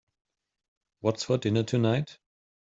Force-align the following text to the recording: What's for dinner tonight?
What's 1.01 1.25
for 1.25 1.37
dinner 1.37 1.61
tonight? 1.61 2.17